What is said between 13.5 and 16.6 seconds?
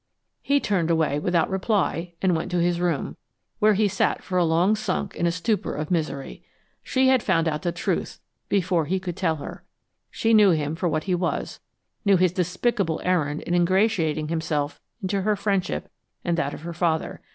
ingratiating himself into her friendship and that